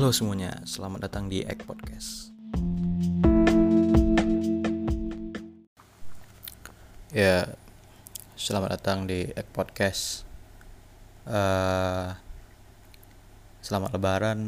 [0.00, 2.32] Halo semuanya, selamat datang di Egg Podcast.
[7.12, 7.52] Ya,
[8.32, 10.24] selamat datang di Egg Podcast.
[11.28, 12.16] Uh,
[13.60, 14.40] selamat Lebaran.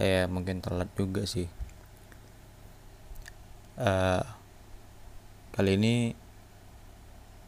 [0.00, 1.52] Ya mungkin telat juga sih.
[3.76, 4.24] Uh,
[5.52, 6.16] kali ini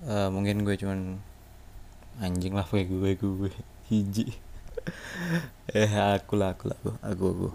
[0.04, 1.24] uh, mungkin gue cuman
[2.20, 3.52] anjing lah gue gue gue
[3.88, 4.47] hiji
[5.78, 7.48] eh aku lah aku lah aku aku.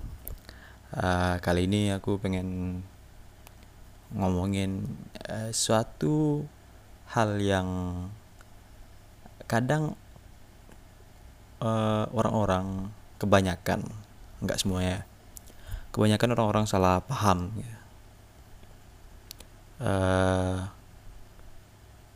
[0.93, 2.81] Uh, kali ini aku pengen
[4.13, 4.85] ngomongin
[5.25, 6.45] uh, suatu
[7.09, 7.69] hal yang
[9.49, 9.97] kadang
[11.63, 12.67] orang orang-orang
[13.23, 13.87] kebanyakan
[14.43, 15.07] nggak semuanya
[15.95, 17.75] kebanyakan orang-orang salah paham ya.
[19.79, 20.57] uh,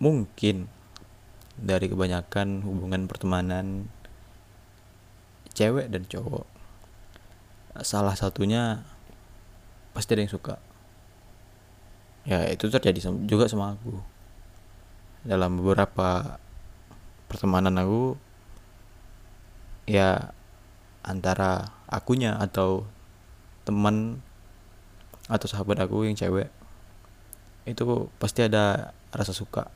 [0.03, 0.67] mungkin
[1.55, 3.89] dari kebanyakan hubungan pertemanan
[5.57, 6.45] cewek dan cowok.
[7.81, 8.85] Salah satunya
[9.97, 10.61] pasti ada yang suka.
[12.29, 13.97] Ya itu terjadi juga sama aku.
[15.25, 16.37] Dalam beberapa
[17.25, 18.13] pertemanan aku
[19.89, 20.29] ya
[21.01, 22.85] antara akunya atau
[23.65, 24.21] teman
[25.27, 26.51] atau sahabat aku yang cewek
[27.67, 27.83] itu
[28.21, 29.67] pasti ada rasa suka.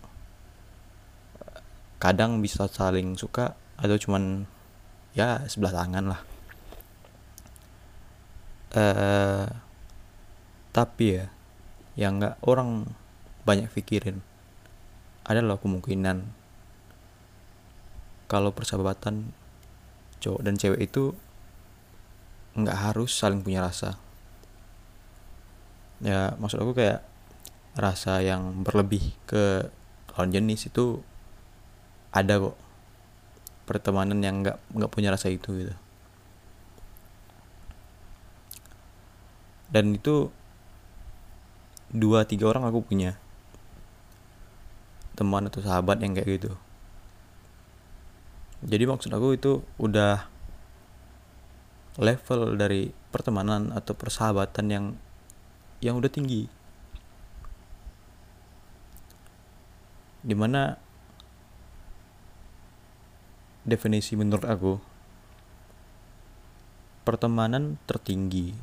[1.99, 4.47] Kadang bisa saling suka atau cuman
[5.11, 6.21] ya sebelah tangan lah.
[8.71, 9.47] Uh,
[10.71, 11.27] tapi ya
[11.99, 12.87] yang nggak orang
[13.43, 14.23] banyak pikirin
[15.27, 16.23] ada loh kemungkinan
[18.31, 19.35] kalau persahabatan
[20.23, 21.11] cowok dan cewek itu
[22.55, 23.99] nggak harus saling punya rasa.
[25.99, 27.03] Ya maksud aku kayak
[27.75, 29.67] rasa yang berlebih ke
[30.15, 31.03] lawan jenis itu
[32.11, 32.55] ada kok
[33.71, 35.75] pertemanan yang nggak nggak punya rasa itu gitu.
[39.71, 40.27] Dan itu
[41.95, 43.15] dua tiga orang aku punya.
[45.15, 46.51] Teman atau sahabat yang kayak gitu.
[48.67, 50.27] Jadi maksud aku itu udah
[51.95, 54.85] level dari pertemanan atau persahabatan yang
[55.79, 56.51] yang udah tinggi.
[60.21, 60.90] Di mana
[63.67, 64.73] definisi menurut aku
[67.01, 68.53] pertemanan tertinggi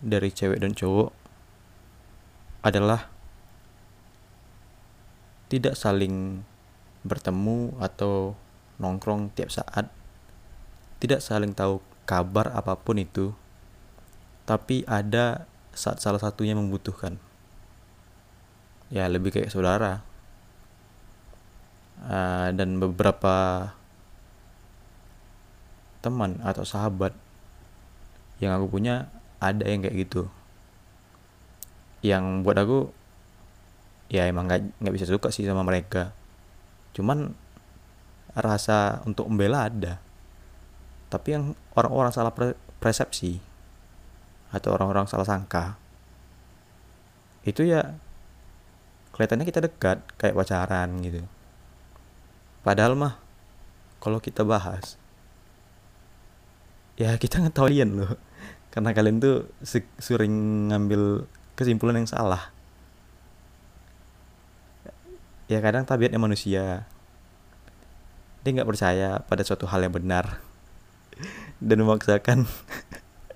[0.00, 1.10] dari cewek dan cowok
[2.64, 3.08] adalah
[5.48, 6.44] tidak saling
[7.04, 8.36] bertemu atau
[8.76, 9.88] nongkrong tiap saat
[11.00, 13.32] tidak saling tahu kabar apa pun itu
[14.48, 15.44] tapi ada
[15.76, 17.20] saat salah satunya membutuhkan.
[18.88, 20.07] Ya lebih kayak saudara
[22.06, 23.70] uh, dan beberapa
[25.98, 27.10] teman atau sahabat
[28.38, 29.10] yang aku punya
[29.42, 30.30] ada yang kayak gitu.
[32.04, 32.78] Yang buat aku
[34.08, 36.14] ya emang nggak nggak bisa suka sih sama mereka.
[36.94, 37.34] Cuman
[38.38, 39.98] rasa untuk membela ada.
[41.10, 41.44] Tapi yang
[41.74, 42.30] orang-orang salah
[42.78, 43.42] persepsi
[44.54, 45.76] atau orang-orang salah sangka
[47.44, 47.96] itu ya
[49.12, 51.24] kelihatannya kita dekat kayak pacaran gitu
[52.62, 53.14] Padahal mah
[53.98, 54.98] kalau kita bahas
[56.98, 58.14] ya kita ngetahuin loh.
[58.72, 59.48] Karena kalian tuh
[59.98, 61.24] sering ngambil
[61.56, 62.52] kesimpulan yang salah.
[65.48, 66.84] Ya kadang tabiatnya manusia.
[68.44, 70.38] Dia nggak percaya pada suatu hal yang benar.
[71.64, 72.44] Dan memaksakan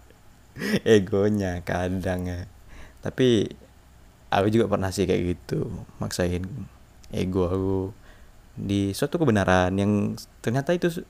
[0.84, 2.28] egonya kadang.
[2.28, 2.44] Ya
[3.02, 3.50] tapi
[4.30, 5.68] aku juga pernah sih kayak gitu
[5.98, 6.46] maksain
[7.10, 7.78] ego aku
[8.52, 11.04] di suatu kebenaran yang ternyata itu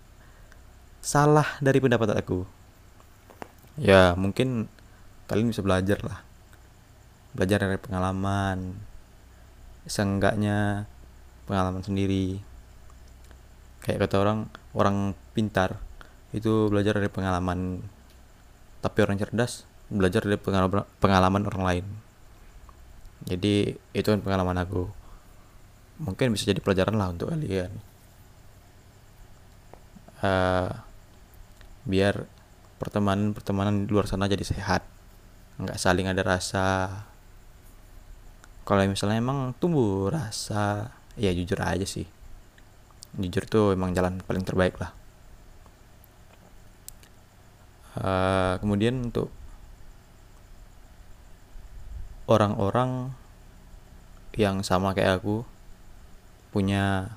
[1.03, 2.47] salah dari pendapat aku.
[3.80, 4.70] Ya mungkin
[5.26, 6.22] kalian bisa belajar lah.
[7.34, 8.78] Belajar dari pengalaman
[9.91, 10.86] seenggaknya
[11.50, 12.38] pengalaman sendiri.
[13.83, 14.38] Kayak kata orang
[14.78, 14.97] orang
[15.34, 15.83] pintar
[16.30, 17.83] itu belajar dari pengalaman.
[18.78, 21.86] Tapi orang cerdas belajar dari pengalaman, orang lain.
[23.27, 25.02] Jadi itu kan pengalaman aku
[26.03, 27.71] mungkin bisa jadi pelajaran lah untuk kalian.
[30.22, 30.71] Uh,
[31.87, 32.27] biar
[32.78, 34.83] pertemanan pertemanan di luar sana jadi sehat.
[35.63, 36.91] Nggak saling ada rasa.
[38.63, 42.07] Kalau misalnya emang tumbuh rasa ya jujur aja sih.
[43.19, 44.91] Jujur tuh emang jalan paling terbaik lah.
[47.93, 49.28] Uh, kemudian untuk
[52.25, 53.13] orang-orang
[54.33, 55.45] yang sama kayak aku
[56.53, 57.16] punya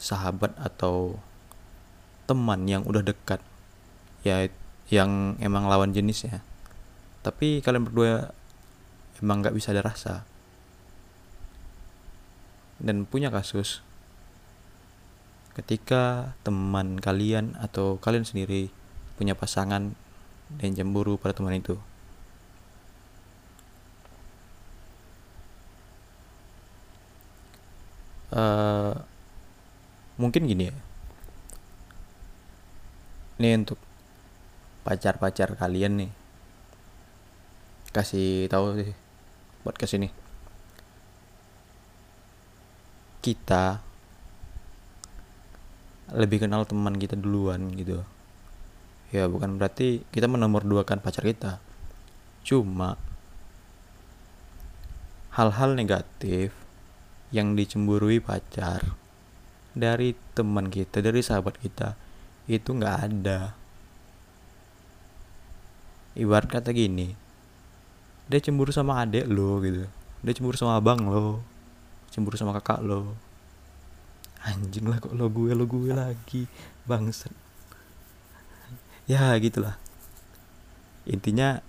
[0.00, 1.20] sahabat atau
[2.26, 3.38] teman yang udah dekat
[4.26, 4.48] ya
[4.88, 6.40] yang emang lawan jenis ya.
[7.22, 8.34] Tapi kalian berdua
[9.22, 10.26] emang nggak bisa ada rasa.
[12.82, 13.84] Dan punya kasus
[15.52, 18.72] ketika teman kalian atau kalian sendiri
[19.20, 19.92] punya pasangan
[20.56, 21.76] dan cemburu pada teman itu
[28.32, 28.96] uh,
[30.16, 30.76] mungkin gini ya.
[33.38, 33.78] Ini untuk
[34.82, 36.12] pacar-pacar kalian nih
[37.92, 38.92] kasih tahu sih
[39.62, 40.08] buat ke sini
[43.22, 43.78] kita
[46.12, 48.02] lebih kenal teman kita duluan gitu.
[49.14, 51.62] Ya bukan berarti kita menomor duakan pacar kita.
[52.42, 52.98] Cuma
[55.32, 56.52] hal-hal negatif
[57.32, 58.94] yang dicemburui pacar
[59.72, 61.96] dari teman kita dari sahabat kita
[62.46, 63.56] itu nggak ada.
[66.12, 67.16] Ibarat kata gini
[68.28, 69.88] dia cemburu sama adik lo gitu.
[70.22, 71.52] Dia cemburu sama abang lo
[72.12, 73.16] cemburu sama kakak lo.
[74.44, 76.44] Anjing lah kok lo gue lo gue lagi
[76.84, 77.32] bangsat.
[79.08, 79.80] Ya gitulah.
[81.08, 81.64] Intinya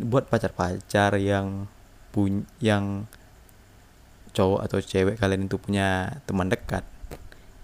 [0.00, 1.68] buat pacar-pacar yang
[2.14, 3.10] pun yang
[4.30, 6.86] cowok atau cewek kalian itu punya teman dekat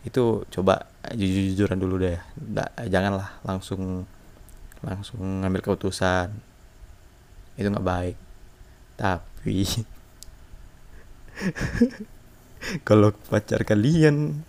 [0.06, 2.14] itu coba jujur-jujuran dulu deh.
[2.38, 4.06] Nggak janganlah langsung
[4.78, 6.30] langsung ngambil keputusan.
[7.58, 8.14] Itu nggak baik.
[8.94, 9.56] Tapi
[12.88, 14.46] kalau pacar kalian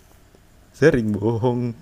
[0.70, 1.74] sering bohong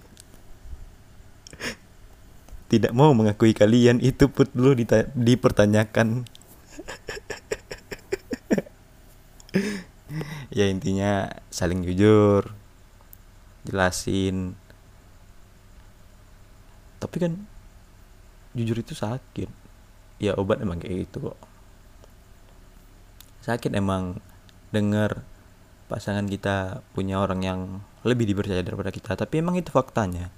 [2.67, 4.75] tidak mau mengakui kalian itu dulu
[5.15, 6.27] dipertanyakan
[10.56, 12.49] ya intinya saling jujur
[13.69, 14.56] jelasin.
[16.97, 17.32] Tapi kan
[18.56, 19.53] jujur itu sakit.
[20.17, 21.38] Ya obat emang kayak gitu kok.
[23.44, 24.25] Sakit emang
[24.73, 25.20] denger
[25.93, 27.61] pasangan kita punya orang yang
[28.02, 30.32] lebih dipercaya daripada kita tapi emang itu faktanya.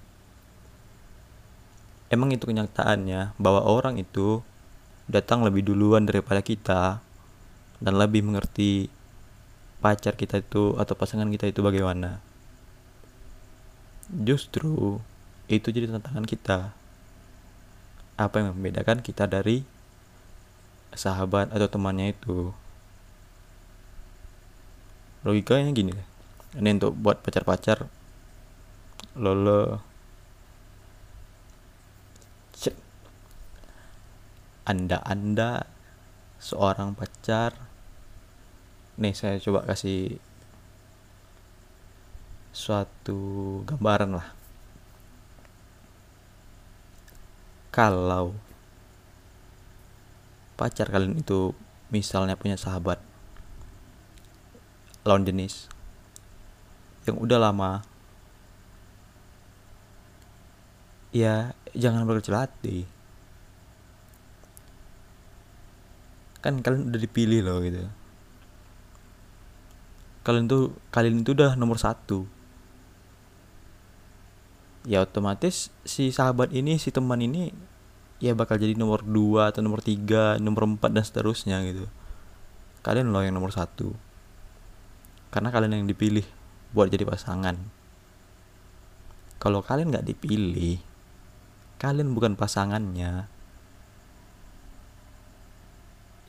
[2.10, 4.40] Emang itu kenyataannya bahwa orang itu
[5.06, 7.04] datang lebih duluan daripada kita
[7.78, 8.97] dan lebih mengerti
[9.78, 12.18] pacar kita itu atau pasangan kita itu bagaimana?
[14.08, 14.98] Justru
[15.46, 16.72] itu jadi tantangan kita.
[18.18, 19.62] Apa yang membedakan kita dari
[20.96, 22.50] sahabat atau temannya itu?
[25.22, 25.92] Logikanya gini
[26.56, 27.84] ini untuk buat pacar-pacar
[29.18, 29.84] lolo.
[34.68, 35.64] Anda-anda
[36.36, 37.56] seorang pacar
[38.98, 40.18] nih saya coba kasih
[42.50, 44.28] suatu gambaran lah.
[47.70, 48.34] Kalau
[50.58, 51.54] pacar kalian itu
[51.94, 52.98] misalnya punya sahabat
[55.06, 55.70] lawan jenis
[57.06, 57.86] yang udah lama
[61.14, 62.82] ya jangan berkecil hati.
[66.42, 67.86] Kan kalian udah dipilih loh gitu
[70.28, 72.28] kalian tuh kalian itu udah nomor satu.
[74.84, 77.48] Ya otomatis si sahabat ini si teman ini
[78.20, 81.88] ya bakal jadi nomor dua atau nomor tiga nomor empat dan seterusnya gitu.
[82.84, 83.96] Kalian loh yang nomor satu.
[85.32, 86.28] Karena kalian yang dipilih
[86.76, 87.56] buat jadi pasangan.
[89.40, 90.76] Kalau kalian nggak dipilih
[91.80, 93.32] kalian bukan pasangannya.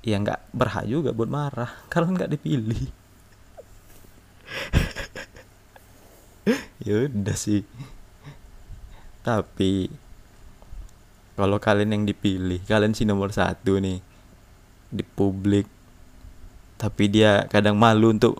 [0.07, 1.83] Ya nggak berhak juga buat marah.
[1.91, 2.95] Kalian nggak dipilih
[6.83, 7.63] ya udah sih.
[9.21, 9.91] Tapi
[11.35, 13.99] kalau kalian yang dipilih kalian sih nomor satu nih
[14.89, 15.67] di publik.
[16.79, 18.39] Tapi dia kadang malu untuk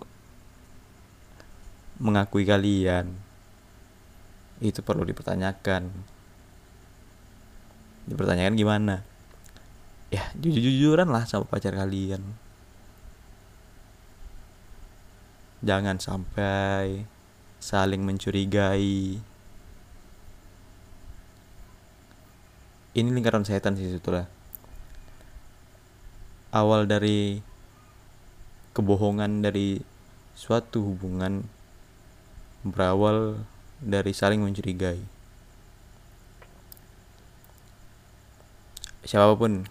[2.00, 3.12] mengakui kalian.
[4.64, 5.92] Itu perlu dipertanyakan.
[8.08, 9.04] Dipertanyakan gimana?
[10.08, 12.24] Ya jujur-jujuran lah sama pacar kalian
[15.60, 17.04] jangan sampai
[17.60, 19.20] saling mencurigai
[22.90, 24.26] ini lingkaran setan sih sebetulnya
[26.50, 27.38] awal dari
[28.74, 29.82] kebohongan dari
[30.34, 31.46] suatu hubungan
[32.64, 33.40] berawal
[33.80, 35.00] dari saling mencurigai.
[39.04, 39.64] Siapa pun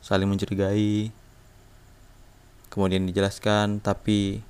[0.00, 1.12] saling mencurigai,
[2.74, 4.42] kemudian dijelaskan, tapi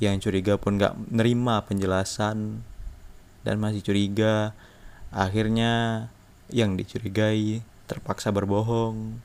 [0.00, 2.64] yang curiga pun gak nerima penjelasan
[3.44, 4.56] dan masih curiga.
[5.12, 6.08] Akhirnya
[6.48, 9.20] yang dicurigai terpaksa berbohong.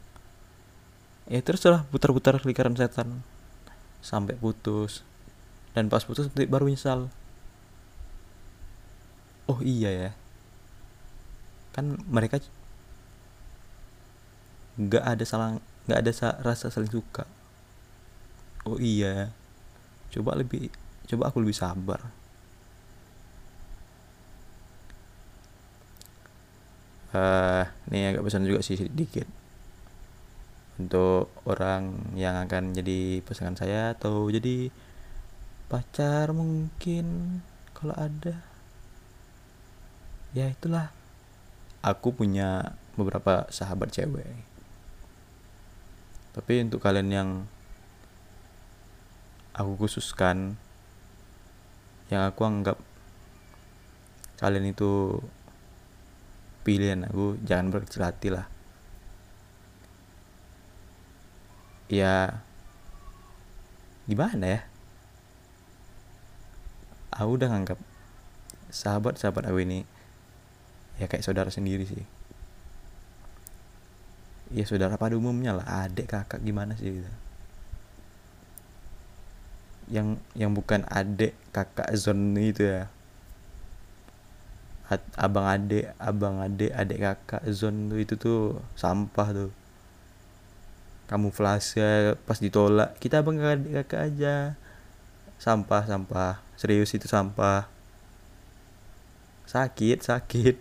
[1.32, 3.24] Ya teruslah putar-putar lingkaran setan
[4.04, 5.08] sampai putus.
[5.72, 7.08] Dan pas putus baru nyesal.
[9.48, 10.12] Oh iya ya.
[11.72, 12.44] Kan mereka
[14.75, 17.28] nggak ada salah nggak ada rasa saling suka
[18.68, 19.34] oh iya.
[20.12, 20.68] Coba lebih
[21.08, 22.01] coba aku lebih sabar.
[27.12, 29.27] Uh, ini agak pesan juga sih sedikit.
[30.80, 34.72] Untuk orang yang akan jadi pasangan saya atau jadi
[35.68, 37.39] pacar mungkin
[37.75, 38.39] kalau ada
[40.32, 40.91] ya itulah.
[41.82, 44.32] Aku punya beberapa sahabat cewek.
[46.32, 47.30] Tapi untuk kalian yang
[49.62, 50.58] aku khususkan
[52.10, 52.77] yang aku anggap
[54.41, 55.22] kalian itu
[56.65, 58.50] pilihan aku jangan berkecil hati lah.
[61.88, 62.41] Ya
[64.10, 64.62] gimana ya?
[67.13, 67.77] Aku udah nganggap
[68.74, 69.86] sahabat sahabat aku ini
[70.98, 72.03] ya kayak saudara sendiri sih.
[74.51, 77.30] Ya saudara pada umumnya lah adik kakak gimana sih gitu
[79.91, 82.88] yang yang bukan adik kakak zone itu ya.
[85.19, 88.39] Abang adik abang adik adik kakak zone tuh itu tuh
[88.79, 89.51] sampah tuh.
[91.12, 92.95] Kamu kamuflase pas ditolak.
[93.03, 94.55] Kita abang adik kakak aja.
[95.36, 96.39] Sampah sampah.
[96.55, 97.67] Serius itu sampah.
[99.43, 100.55] Sakit sakit.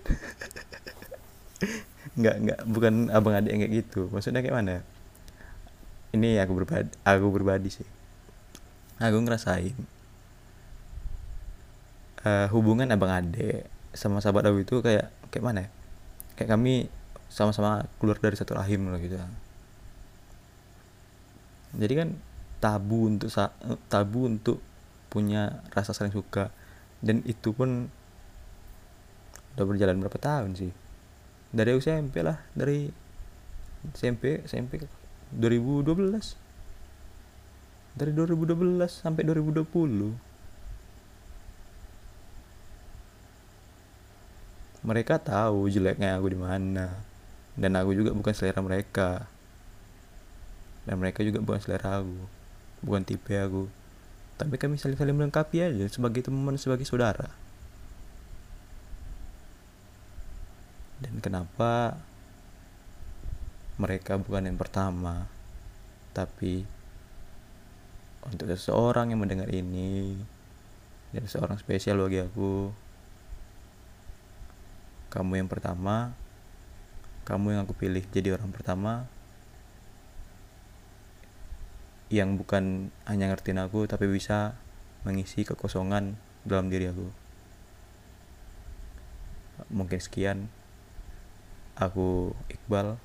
[2.18, 2.60] Nggak nggak.
[2.66, 4.10] Bukan abang adik kayak gitu.
[4.10, 4.76] Maksudnya kayak mana?
[6.10, 7.99] Ini aku berbadi aku berbadi sih
[9.00, 9.76] aku ngerasain
[12.24, 13.64] uh, hubungan abang adik
[13.96, 15.68] sama sahabat aku itu kayak kayak mana ya?
[16.36, 16.88] kayak kami
[17.30, 19.14] sama-sama keluar dari satu rahim loh gitu.
[21.78, 22.08] Jadi kan
[22.58, 23.30] tabu untuk
[23.86, 24.58] tabu untuk
[25.06, 26.50] punya rasa saling suka.
[26.98, 27.88] Dan itu pun
[29.54, 30.74] udah berjalan berapa tahun sih?
[31.54, 32.90] Dari SMP lah dari
[33.94, 34.82] SMP SMP
[35.36, 36.49] 2012
[37.94, 40.30] dari 2012 sampai 2020
[44.80, 46.88] mereka tahu jeleknya aku di mana.
[47.52, 49.28] Dan aku juga bukan selera mereka.
[50.88, 52.16] Dan mereka juga bukan selera aku.
[52.80, 53.68] Bukan tipe aku.
[54.40, 57.28] Tapi kami saling saling melengkapi aja sebagai teman sebagai saudara.
[61.04, 62.00] Dan kenapa
[63.76, 65.24] mereka bukan yang pertama
[66.12, 66.68] tapi
[68.30, 70.14] untuk seseorang yang mendengar ini.
[71.10, 72.70] Dan seorang spesial bagi aku.
[75.10, 76.14] Kamu yang pertama.
[77.26, 79.10] Kamu yang aku pilih jadi orang pertama.
[82.10, 82.64] Yang bukan
[83.06, 84.54] hanya ngertiin aku tapi bisa
[85.02, 86.14] mengisi kekosongan
[86.46, 87.10] dalam diri aku.
[89.70, 90.46] Mungkin sekian.
[91.74, 92.98] Aku Iqbal.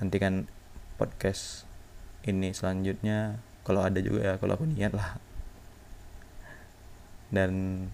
[0.00, 0.48] Nantikan
[0.96, 1.68] podcast
[2.22, 5.18] ini selanjutnya kalau ada juga ya kalau aku niat lah.
[7.32, 7.84] Dan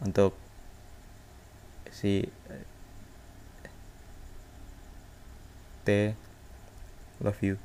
[0.00, 0.38] untuk
[1.90, 2.28] si
[5.86, 6.12] T
[7.22, 7.56] love you